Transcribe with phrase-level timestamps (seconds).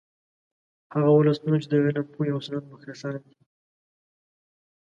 [0.93, 3.33] هغه ولسونه چې د علم، پوهې او صنعت مخکښان دي